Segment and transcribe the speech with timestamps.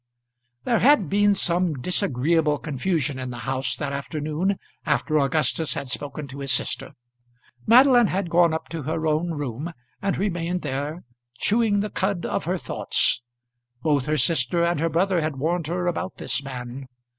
[0.63, 6.27] There had been some disagreeable confusion in the house that afternoon after Augustus had spoken
[6.29, 6.93] to his sister.
[7.67, 11.03] Madeline had gone up to her own room, and had remained there,
[11.37, 13.21] chewing the cud of her thoughts.
[13.83, 16.87] Both her sister and her brother had warned her about this man.